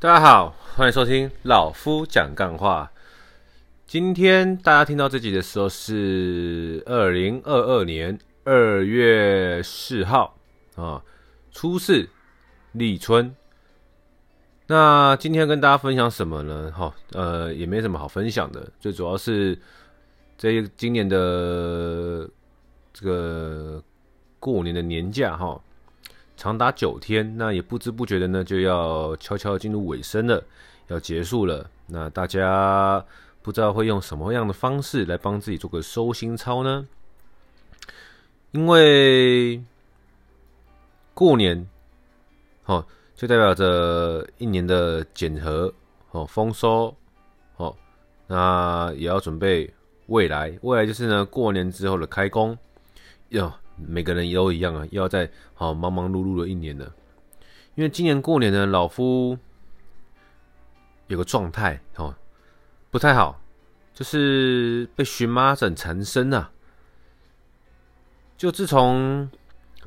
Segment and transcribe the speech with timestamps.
[0.00, 2.88] 大家好，欢迎收听老夫讲干话。
[3.84, 10.38] 今天大家听到这集的时候是二零二二年二月四号
[10.76, 11.02] 啊，
[11.50, 12.08] 初四
[12.70, 13.34] 立春。
[14.68, 16.70] 那今天跟大家分享什么呢？
[16.70, 19.58] 哈，呃，也没什么好分享的，最主要是
[20.36, 22.30] 这今年的
[22.92, 23.82] 这个
[24.38, 25.60] 过年的年假哈。
[26.38, 30.40] 长达九天，那也不知不觉的呢，就要悄悄进入尾声了，
[30.86, 31.68] 要结束了。
[31.88, 33.04] 那大家
[33.42, 36.86] 不知道会用什么样的方式来帮自己做个收心操呢？
[38.52, 39.60] 因为
[41.12, 41.68] 过年，
[42.66, 42.86] 哦，
[43.16, 45.74] 就代表着一年的检核，
[46.12, 46.94] 哦，丰收，
[47.56, 47.74] 哦，
[48.28, 49.74] 那也要准备
[50.06, 50.56] 未来。
[50.62, 52.56] 未来就是呢，过年之后的开工，
[53.30, 53.52] 哟。
[53.86, 56.92] 每个人都一样啊，又要在好忙忙碌碌的一年了。
[57.74, 59.38] 因为今年过年呢，老夫
[61.06, 62.14] 有个状态哦，
[62.90, 63.40] 不太好，
[63.94, 66.50] 就是被荨麻疹缠身啊。
[68.36, 69.30] 就自从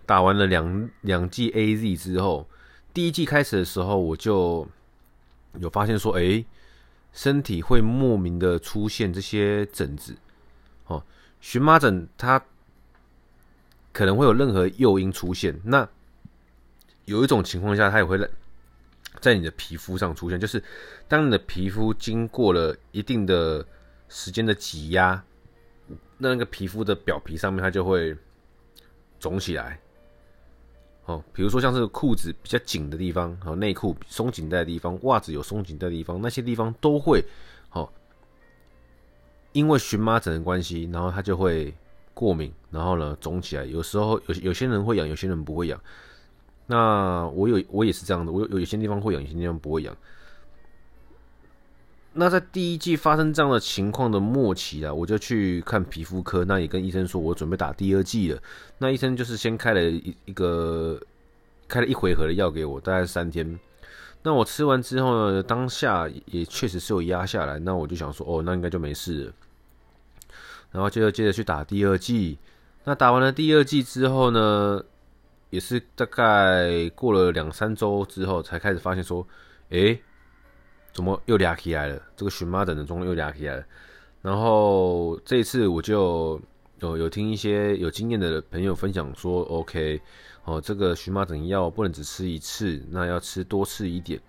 [0.05, 2.47] 打完了两两剂 AZ 之后，
[2.93, 4.67] 第一剂开始的时候，我就
[5.59, 6.45] 有发现说，哎，
[7.11, 10.15] 身体会莫名的出现这些疹子。
[10.85, 11.03] 哦，
[11.41, 12.41] 荨麻疹它。
[13.93, 15.87] 可能会有任何诱因出现，那
[17.05, 18.17] 有一种情况下，它也会
[19.19, 20.63] 在你的皮肤上出现，就是
[21.07, 23.65] 当你的皮肤经过了一定的
[24.07, 25.21] 时间的挤压，
[26.17, 28.15] 那那个皮肤的表皮上面它就会
[29.19, 29.79] 肿起来。
[31.05, 37.25] 哦，比如说像是裤子比较紧的地方，哦，内裤松紧带的地方，袜子有松紧带的地方，那些地方都会，
[37.71, 37.91] 哦，
[39.51, 41.75] 因为荨麻疹的关系，然后它就会。
[42.21, 43.65] 过敏，然后呢，肿起来。
[43.65, 45.81] 有时候有有些人会痒，有些人不会痒。
[46.67, 49.97] 那我有我也是这样的，我有有些地方会痒，有些地方不会痒。
[52.13, 58.39] 那在第一季发生这样的情况的末期啊，我就去看皮肤科，那也跟医生说我准备打第二季了。
[58.77, 61.01] 那医生就是先开了一一个
[61.67, 63.59] 开了一回合的药给我，大概三天。
[64.23, 67.57] 那我吃完之后呢，当下也确实是有压下来。
[67.57, 69.33] 那我就想说，哦，那应该就没事了。
[70.71, 72.37] 然后接着接着去打第二剂，
[72.85, 74.81] 那打完了第二剂之后呢，
[75.49, 79.27] 也是大概过了两三周之后，才开始发现说，
[79.69, 80.01] 诶，
[80.93, 82.01] 怎么又俩起来了？
[82.15, 83.63] 这个荨麻疹的中又俩起来了。
[84.21, 86.39] 然后这一次我就
[86.79, 89.99] 有有听一些有经验的朋友分享说，OK，
[90.45, 94.21] 哦，这个荨麻疹药不能只吃一次，那要吃多吃一点。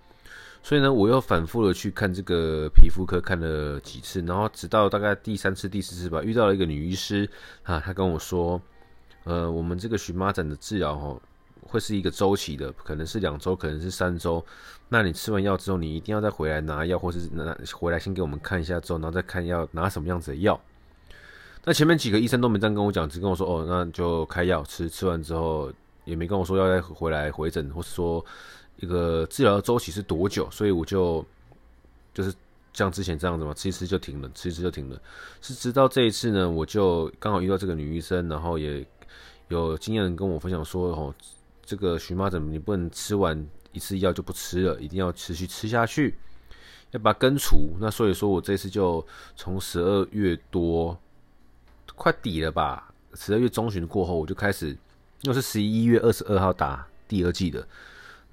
[0.65, 7.29] 所以呢，我又反复的去看这个皮肤科，看了几次，然后直到大概第三次、第四次吧，遇到了一个女医师
[7.63, 8.59] 啊，她跟我说，
[9.25, 11.19] 呃，我们这个荨麻疹的治疗哈，
[11.63, 14.43] 会是一个周期的，可能是两周，可能是三周。
[14.87, 20.57] 那你吃完药之后，你一定要再回来拿药，或是拿回来先给我们看一下之后，然后再看要拿什么样子的药。
[21.65, 25.69] 那前面几个医生都没这样跟我讲，只跟我说，哦，那就开药吃，吃完之后
[26.05, 28.25] 也没跟我说要再回来回诊，或是说。
[28.83, 30.49] 一个治疗的周期是多久？
[30.51, 31.25] 所以我就
[32.13, 32.33] 就是
[32.73, 35.01] 像之前这样子嘛，吃一吃就停了，吃一吃就停了。
[35.41, 38.85] 是直到这一次呢，我就刚好遇到这个女医生，然后也
[39.47, 41.15] 有经验跟我分享说，哦，
[41.63, 46.17] 这个荨麻疹你不能吃完一次药就不吃了，一定要持续吃下去，
[46.91, 47.69] 要把它根除。
[47.79, 49.05] 那所以说我这次就
[49.37, 50.97] 从十二月多
[51.95, 54.75] 快底了吧，十二月中旬过后，我就开始，
[55.21, 57.65] 又是十一月二十二号打第二剂的。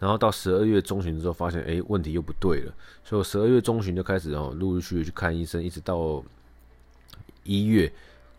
[0.00, 2.72] 然后到十二月中旬之后，发现哎，问题又不对了，
[3.04, 6.24] 所以我十二月中旬就开始哦，陆陆续续去看医生，一直到
[7.44, 7.92] 一月，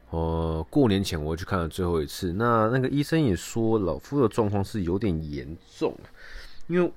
[0.09, 2.33] 呃，过年前我去看了最后一次。
[2.33, 5.95] 那那个医生也说，老夫的状况是有点严重，
[6.65, 6.91] 因为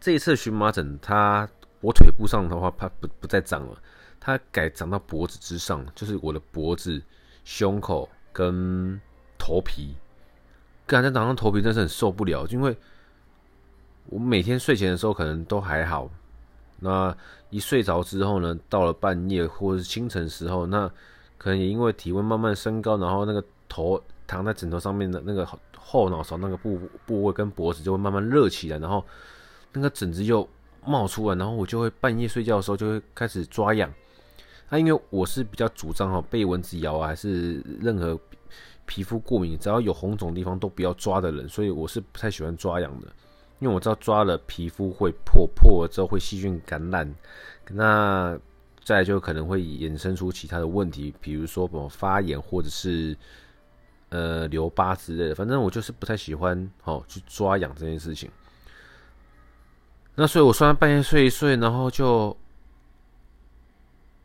[0.00, 1.48] 这一次荨麻疹，它
[1.80, 3.80] 我腿部上的话，它不不再长了，
[4.18, 7.00] 它改长到脖子之上，就是我的脖子、
[7.44, 9.00] 胸口跟
[9.38, 9.94] 头皮。
[10.84, 12.76] 刚才长上头皮真是很受不了，因为。
[14.10, 16.10] 我每天睡前的时候可能都还好，
[16.80, 17.16] 那
[17.48, 20.90] 一睡着之后呢，到了半夜或者是清晨时候，那
[21.38, 25.48] 可能也因为体温慢慢升高，然后那个头躺在枕头上面的那个
[25.78, 29.04] 后脑勺那个部部位跟脖子就会慢慢热起来，然后
[29.72, 30.46] 那个疹子就
[30.84, 33.88] 冒出来，然后我就会半夜睡觉的时候就会开始抓痒。
[34.68, 38.18] 那因为我是比较主张哈，被蚊子咬啊，还是任何
[38.86, 43.06] 皮肤过敏，只要有红肿地方都不要抓的人，所以我是不太喜欢抓痒的。
[43.60, 47.14] 因为我知道抓了皮肤会破，破了之后会细菌感染，
[47.70, 48.36] 那
[48.82, 53.16] 再就可能会衍生出其他的问题，比如说什么发炎或者是
[54.08, 55.34] 呃留疤之类的。
[55.34, 58.30] 反正我就是不太喜欢哦去抓痒这件事情。
[60.16, 62.36] 那所以我虽然半夜睡一睡，然后就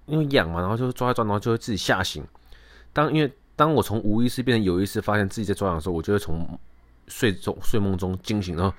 [0.05, 2.25] 因为痒嘛，然后就抓一抓，然后就会自己吓醒。
[2.93, 6.57] 当因为当我从无意识变成有意识，发现自己在抓痒的时候，我就会从
[7.07, 8.75] 睡中睡梦中惊醒，然后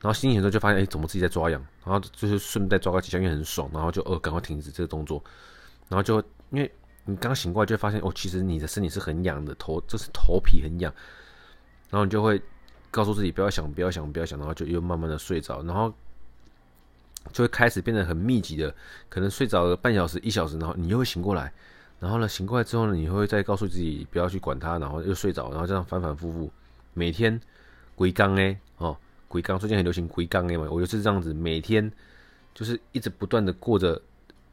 [0.00, 1.60] 然后醒醒之后就发现，哎，怎么自己在抓痒？
[1.84, 5.22] 然后就是顺带抓个几下，因为很爽，然后就呃赶快停止这个动作，
[5.88, 6.70] 然后就因为
[7.04, 10.92] 你刚醒过来就发现，哦，其实你的身体是很痒的，头就是头皮很痒，
[11.90, 12.40] 然后你就会
[12.90, 15.92] 告诉自己不要想，不要想，不要想，然后就又慢慢的睡着，然后
[17.32, 18.74] 就会开始变得很密集的，
[19.08, 21.52] 可能睡着了半小时、一小时，然后你又会醒过来。
[22.00, 26.52] 然后呢，醒过来之后呢，你会再告诉自己不要去管它，然后又睡着，然后这样反反复复，
[26.94, 27.40] 每天
[27.96, 28.56] 鬼刚哎
[29.28, 31.92] 鬼，缸最近很流行鬼缸哎嘛，我就是这样子，每天
[32.54, 34.00] 就是一直不断的过着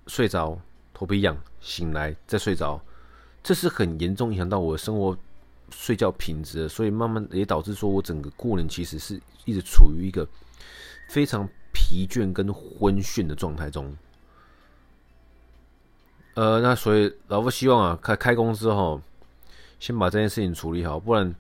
[0.05, 0.59] 睡着
[0.93, 2.79] 头皮痒，醒来再睡着，
[3.41, 5.17] 这是很严重影响到我的生活
[5.71, 10.27] 睡觉品质，所以慢慢也导致说我整个过年其实是一直处于一个
[11.09, 13.95] 非常疲倦跟昏眩的状态中。
[16.33, 19.01] 呃，那所以老夫希望啊，开开工之后，
[19.79, 21.33] 先把这件事情处理好，不然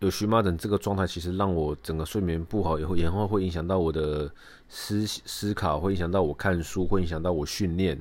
[0.00, 4.30] 有荨麻疹这个状态，其实让我整个睡眠不好，以后然后会影响到我的
[4.68, 8.00] 思思考，会影响到我看书，会影响到我训练，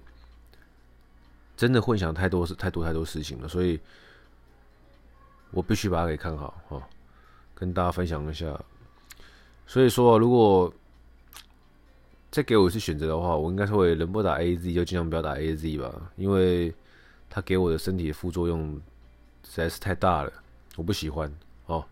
[1.57, 3.77] 真的会影响太多事，太多太多事情了，所以
[5.51, 6.81] 我必须把它给看好哈，
[7.53, 8.57] 跟大家分享一下。
[9.67, 10.73] 所以说，如果
[12.31, 16.73] 再给我一次选择的话，我应该是会能不打 AZ 就尽量不要打 AZ 吧，因为
[17.29, 18.79] 它给我的身体的副作用
[19.43, 20.31] 实在是太大了，
[20.77, 21.29] 我不喜欢
[21.69, 21.85] 哦。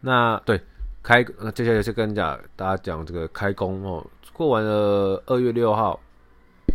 [0.00, 0.60] 那对
[1.02, 6.00] 开那，接下来就跟讲大家讲这个开工哦，过完了二月六号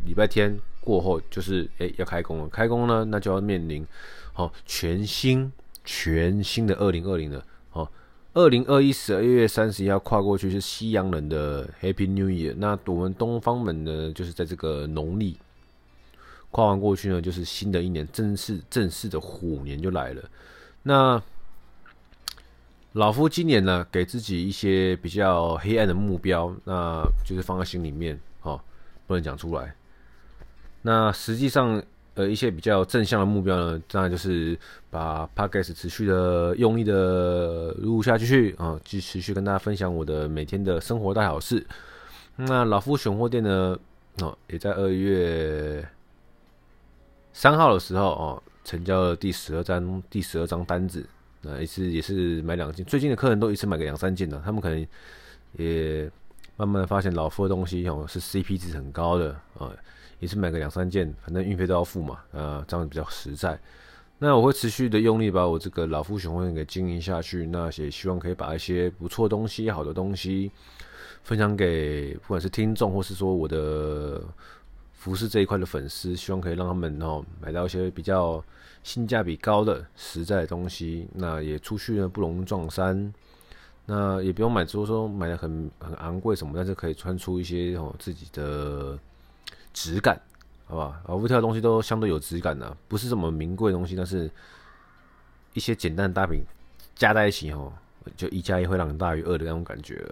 [0.06, 3.86] 礼拜天过后，就是哎要开工了，开工呢那就要面临
[4.36, 5.51] 哦全新
[5.83, 7.44] 全新的二零二零了。
[8.36, 15.38] 二零二一十二月三十一号跨过去是西洋人的 Happy New Year，那我们东方们呢，就是在这个农历
[16.50, 20.24] 跨完过去呢，就是新的一年正式正式的虎年就来了。
[20.81, 21.21] 那
[22.94, 28.60] 老夫今年呢，给自己一些比较黑暗的目标，那就是放在心里面，哦，
[29.06, 29.75] 不能讲出来。
[30.81, 31.84] 那实际上。
[32.16, 34.56] 呃，一些比较正向的目标呢，当然就是
[34.92, 41.66] 把 Podcast 持续的用力的录下去啊，继持续跟大家分享我的每天的生活大小事。
[42.36, 43.75] 那老夫选货店呢，
[44.19, 45.84] 哦，也在二月
[47.34, 51.04] 三号的时候哦，成交了第十二张第十二张单子，
[51.44, 52.84] 那一次也是买两件。
[52.86, 54.88] 最近的客人都一次买个两三件的，他们可能
[55.57, 56.10] 也
[56.57, 59.72] 慢慢的发现老夫的东西哦是 CP 值很高的啊。
[60.19, 63.60] 也是买个两三件，反正运费都要付嘛，啊，这样比较实在。
[64.19, 70.50] 那我会持续的用力把我这个老夫选货店给经营下去，那也希望可以把一些不错东西、好的东西
[71.24, 74.22] 分享给不管是听众或是说我的
[75.03, 78.44] 服饰这一块的粉丝，希望可以让他们哦买到一些比较
[78.83, 81.07] 性价比高的实在的东西。
[81.13, 83.13] 那也出去呢不容易撞衫，
[83.85, 88.97] 那也不用买，就是说买的很很昂贵什么，但是可以穿出一些哦自己的。
[89.75, 90.15] 质感，
[90.67, 94.29] 好吧，老夫挑的东西都相对有质感的，不是什么名贵东西，但是
[95.53, 96.44] 一些简单的大品
[96.94, 97.73] 加在一起哦，
[98.15, 100.07] 就一加一会让你大于二的那种感觉。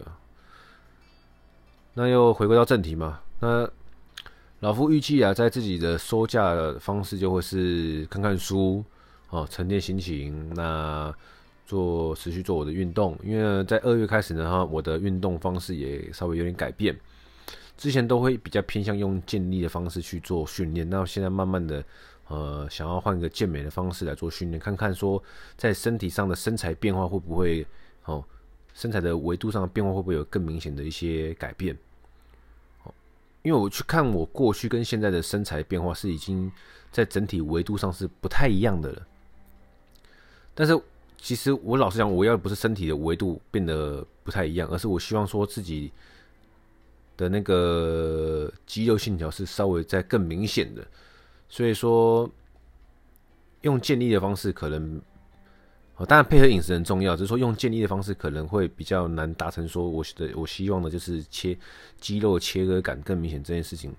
[1.94, 3.70] 那又回归到正题嘛，那
[4.62, 8.84] 老夫预计啊，在自己的收假的方式就会是看看书
[9.32, 11.12] 哦，沉淀心情，那
[11.66, 16.96] 做持续做我的运动，因为在二月开始呢，我的运动方式也稍微有点改变。
[17.76, 21.84] 之前都会比较偏向用健力的方式去做训练，那现在慢慢的，
[22.28, 25.22] 呃，想要换个健美的方式来做训练，看看说
[25.58, 27.66] 在身体上的身材变化会不会，
[28.06, 28.24] 哦，
[28.76, 31.76] 身材的维度上的变化会不会有更明显的一些改变？
[33.44, 36.52] 因为我去看我过去跟现在的身材变化是已经
[36.92, 39.08] 在整体维度上是不太一样的了。
[40.54, 40.80] 但是
[41.18, 45.92] 其实我老实讲，我要不是身体的维度变得不太一样，而是我希望说自己。
[47.18, 50.84] 的那个肌肉线条是稍微再更明显的，
[51.48, 52.28] 所以说
[53.62, 55.00] 用建立的方式可能，
[55.98, 59.68] 哦，当然配合饮食很重要，只是说用健力的方式可能会比较难达成。
[59.68, 61.58] 说我的我希望的就是切
[62.00, 63.94] 肌肉切割感更明显这件事情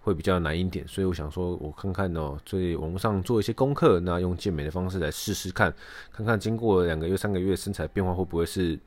[0.00, 5.74] 会比较难一点，所以我想说，我看看哦，在网络上做一些功课，那用健美的方式来试试看，
[6.12, 8.78] 看看经过两个月、三个月身材变化会不会是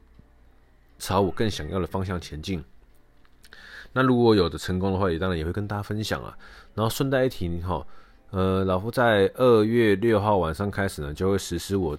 [0.97, 2.63] 朝我更想要的方向前进。
[3.91, 6.37] 那如果有的成功的话，也当然也会跟大家分享啊。
[6.73, 7.85] 然后顺带一提哈，
[8.31, 11.97] 呃，老夫在二月六号晚上开始呢，就会实施我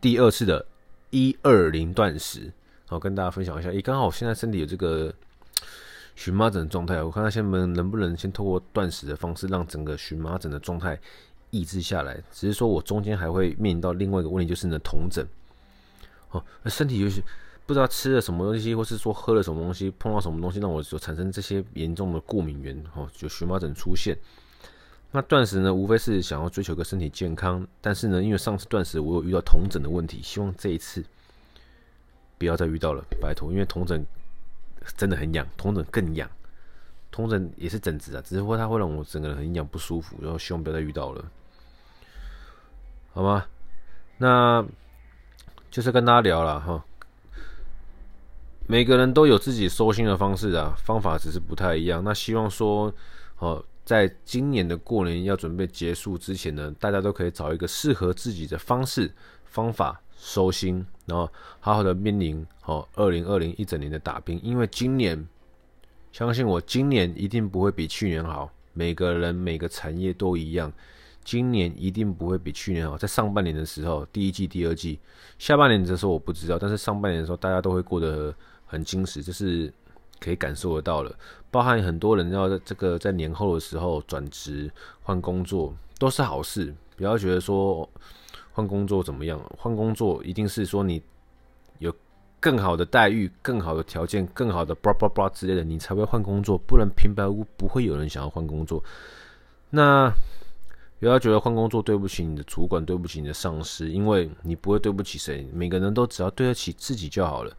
[0.00, 0.64] 第二次的
[1.10, 2.52] 一二零断食
[2.86, 3.72] 好跟大家分享一下。
[3.72, 5.12] 也刚好我现在身体有这个
[6.14, 10.98] 荨麻疹的状态，我看看现在能能不能先透过断食的方式，让整个荨麻疹的状态
[11.50, 12.22] 抑制下来。
[12.30, 15.26] 只是说我中间还会面临到另外一个问题，就是呢酮疹。
[16.32, 17.22] 哦，身体就是
[17.64, 24.14] 不知道吃了什么东西，或是说喝了什么东西，碰到什么东西，让我就产生这些严重的过敏源，哦，就荨麻疹出现。
[25.16, 31.02] 那断食呢，无非是想要追求个身体健康，但是呢，因为上次断食我有遇到酮疹的问题，希望这一次
[32.36, 34.04] 不要再遇到了，拜托，因为酮疹
[34.94, 36.30] 真的很痒，酮疹更痒，
[37.10, 41.24] 酮疹也是疹子啊，只是说它会让我整个人很痒不舒服，然后希望不要再遇到了，
[43.14, 43.46] 好吗？
[44.18, 44.62] 那
[45.70, 46.84] 就是跟大家聊了哈，
[48.66, 52.04] 每个人都有自己收心的方式啊，方法只是不太一样。
[52.04, 52.92] 那希望说，
[53.38, 53.64] 哦。
[53.86, 59.08] 在今年的过年要准备结束之前呢，大家都可以找一个适合自己的方式
[59.44, 64.40] 方法收心，然后好好的面临好二零二零一整年的打拼。
[64.42, 65.24] 因为今年，
[66.10, 68.50] 相信我，今年一定不会比去年好。
[68.72, 70.72] 每个人每个产业都一样，
[71.22, 72.98] 今年一定不会比去年好。
[72.98, 74.98] 在上半年的时候，第一季、第二季，
[75.38, 78.34] 下半年的时候我不知道，但是上半年的时候大家都会过得
[78.66, 79.72] 很精实，就是。
[80.18, 81.14] 可以感受得到了，
[81.50, 84.70] 包含很多人要在这个在年后的时候转职
[85.02, 87.88] 换工作都是好事，不要觉得说
[88.52, 91.02] 换工作怎么样，换工作一定是说你
[91.78, 91.94] 有
[92.40, 98.82] 更好的待遇、更好的条件、更好的 blah blah blah 之类的，你才会换工作，不然平白无故不会有人想要换工作。
[99.70, 100.12] 那
[100.98, 107.54] 不要觉得换工作对不起你的主管，对不起你的上司，因为你不会对不起谁，每个人都只要对得起自己就好了。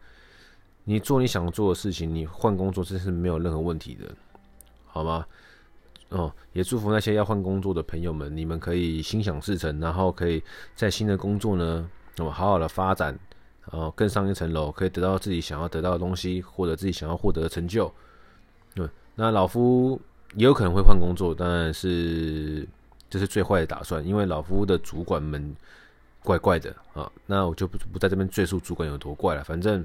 [0.88, 4.08] 你做你想做的事情，你换工作这是没有任何问题的，
[4.86, 5.26] 好吗？
[6.08, 10.42] 哦，也祝福那些要换工作的朋友们，你们可以心想事成，然后可以
[10.74, 13.14] 在新的工作呢，那么好好的发展，
[13.70, 17.92] 然后更上一层楼，可以得到自己想要得到的东西，获得自己想要获得的成就。
[18.74, 20.00] 对，那老夫
[20.36, 22.66] 也有可能会换工作，当然是
[23.10, 25.54] 这是最坏的打算，因为老夫的主管们
[26.22, 27.12] 怪怪的啊。
[27.26, 29.84] 那我就不不在这边赘述主管有多怪了，反正。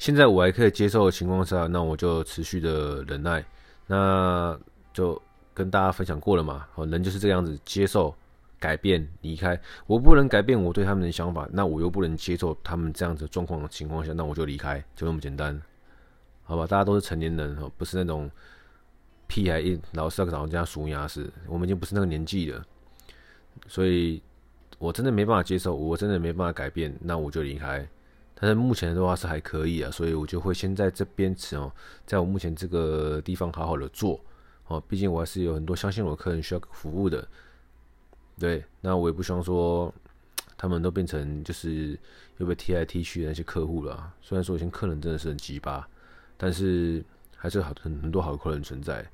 [0.00, 3.44] 现在我还可以接受的情况下，那我就持续的忍耐，
[3.86, 4.58] 那
[4.94, 5.20] 就
[5.52, 6.66] 跟大家分享过了嘛。
[6.72, 8.14] 好，人就是这样子，接受、
[8.58, 9.60] 改变、离开。
[9.86, 15.60] 我不能改变我对他们的想法，那我又不能接受他们这样子状况的情况下，那我就离开，就那么简单，
[16.44, 16.66] 好吧？
[16.66, 18.30] 大家都是成年人哦，不是那种
[19.26, 21.30] 屁孩，一老是要找人家数牙齿。
[21.46, 22.64] 我们已经不是那个年纪了，
[23.66, 24.22] 所以
[24.78, 27.86] 我真的没办法接受，我真的没办法改变，那我就离开。
[28.40, 31.70] 但是目前的话是还可以啊，所以我就会先在这边吃哦，
[32.06, 34.18] 在我目前这个地方好好的做
[34.68, 37.28] 哦，毕竟我还是有很多相信我的客人需要服务的，
[38.38, 39.92] 对，那我也不希望说
[40.56, 41.98] 他们都变成就是
[42.38, 44.10] 又被踢来踢去的那些客户了。
[44.22, 45.86] 虽然说以前客人真的是很鸡巴，
[46.38, 47.04] 但是
[47.36, 49.06] 还是好很很多好客人存在。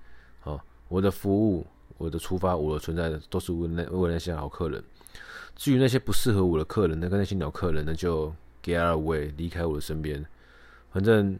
[0.44, 1.66] 哦，我的服务，
[1.98, 4.80] 我的出发，我的存在都是为那为那些好客人。
[5.56, 8.32] 至于那些不适合我的客人，那跟那些鸟客人，那就。
[8.66, 10.26] Get away，离开我的身边。
[10.90, 11.38] 反正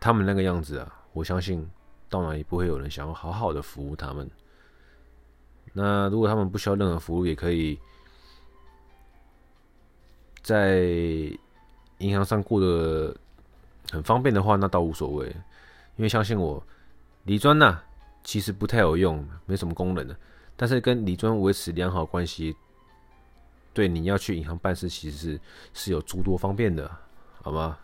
[0.00, 1.70] 他们那个样子啊，我相信
[2.10, 4.28] 到哪里不会有人想要好好的服务他们。
[5.72, 7.78] 那如果他们不需要任何服务，也可以
[10.42, 10.80] 在
[11.98, 13.16] 银行上过得
[13.92, 15.28] 很方便的话，那倒无所谓。
[15.96, 16.60] 因为相信我，
[17.22, 17.80] 李专呐
[18.24, 20.16] 其实不太有用，没什么功能的。
[20.56, 22.56] 但是跟李专维持良好关系。
[23.74, 25.40] 对，你要去银行办事，其实是
[25.74, 26.88] 是有诸多方便的，
[27.42, 27.76] 好吗？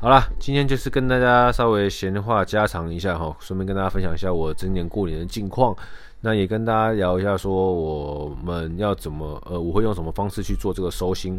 [0.00, 5.76] 好了，今天就是跟大家稍微闲话家常一下哈，顺便跟大家分享一下我今年过年的近况。
[6.20, 11.38] 那也跟大家聊一下，说我们要怎么呃，我会用什么方式去做这个收心，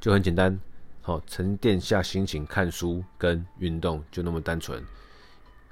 [0.00, 0.58] 就很简单，
[1.00, 4.82] 好，沉淀下心情，看书跟运动，就那么单纯。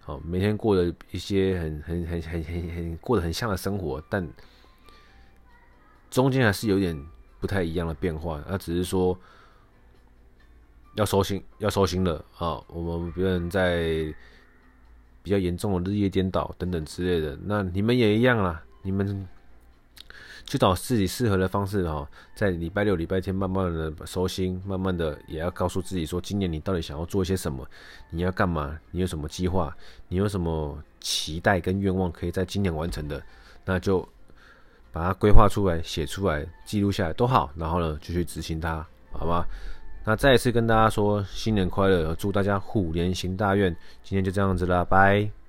[0.02, 4.25] 好，每天过的一些很很很很很很过得很像的生活，但。
[6.12, 6.95] 中间还是有点
[7.40, 9.19] 不太一样的变化，那只是说
[10.95, 12.62] 要收心，要收心了啊！
[12.69, 14.14] 我们不能再
[15.23, 17.38] 比较严重的日夜颠倒等等之类的。
[17.45, 19.26] 那你们也一样啦，你们
[20.45, 27.66] 去找自己适合的方式哈，在礼拜六、礼拜天慢慢的收心，慢慢的也要告诉自己说，今年你到底想要做些什么，
[28.11, 29.75] 你要干嘛，你有什么计划，
[30.09, 33.23] 你有什么期待跟愿望可以在今年完成的，
[33.64, 34.07] 那就。
[34.92, 39.46] 把它规划出来，写出来，记录下来都好，然后呢，就去执行它，好吧？
[40.04, 43.75] 那再一次跟大家说新年快乐，祝大家虎年行大运。
[44.02, 45.41] 今天就这样子了，拜。